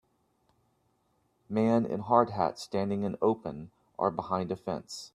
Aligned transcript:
Man 1.47 1.85
in 1.85 1.99
hard 1.99 2.31
hat 2.31 2.57
standing 2.57 3.03
in 3.03 3.19
open 3.21 3.69
are 3.99 4.09
behind 4.09 4.51
a 4.51 4.55
fence. 4.55 5.09